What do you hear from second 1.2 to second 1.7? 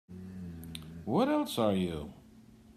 else